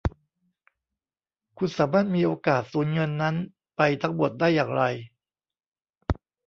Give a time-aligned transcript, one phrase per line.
[1.57, 3.35] คุณสามารถมีโอกาสสูญเงินนั้น
[3.75, 4.83] ไปทั้งหมดได้อย่างไร